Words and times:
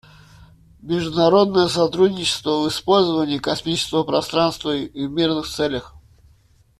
Международное 0.81 1.67
сотрудничество 1.67 2.63
в 2.63 2.69
использовании 2.69 3.37
космического 3.37 4.03
пространства 4.03 4.71
в 4.71 4.89
мирных 4.95 5.47
целях. 5.47 5.93